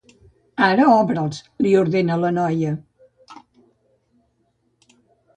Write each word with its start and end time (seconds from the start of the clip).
Ara 0.67 0.85
obre'ls 0.93 1.41
—li 1.65 1.73
ordena 1.81 2.15
la 2.21 2.31
noia—. 2.37 2.71